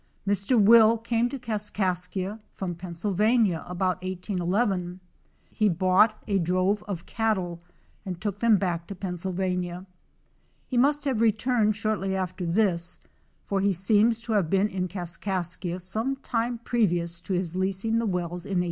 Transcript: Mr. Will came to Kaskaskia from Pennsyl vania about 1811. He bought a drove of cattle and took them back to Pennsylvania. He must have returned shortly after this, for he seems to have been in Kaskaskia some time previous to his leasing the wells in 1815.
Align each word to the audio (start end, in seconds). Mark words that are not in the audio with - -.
Mr. 0.27 0.59
Will 0.59 0.97
came 0.97 1.29
to 1.29 1.37
Kaskaskia 1.37 2.39
from 2.55 2.73
Pennsyl 2.73 3.11
vania 3.13 3.63
about 3.67 4.01
1811. 4.01 4.99
He 5.51 5.69
bought 5.69 6.17
a 6.27 6.39
drove 6.39 6.81
of 6.87 7.05
cattle 7.05 7.59
and 8.03 8.19
took 8.19 8.39
them 8.39 8.57
back 8.57 8.87
to 8.87 8.95
Pennsylvania. 8.95 9.85
He 10.67 10.75
must 10.75 11.05
have 11.05 11.21
returned 11.21 11.75
shortly 11.75 12.15
after 12.15 12.47
this, 12.47 12.99
for 13.45 13.61
he 13.61 13.73
seems 13.73 14.21
to 14.21 14.31
have 14.33 14.49
been 14.49 14.69
in 14.69 14.87
Kaskaskia 14.87 15.79
some 15.79 16.15
time 16.15 16.57
previous 16.57 17.19
to 17.19 17.33
his 17.33 17.55
leasing 17.55 17.99
the 17.99 18.07
wells 18.07 18.47
in 18.47 18.57
1815. 18.57 18.57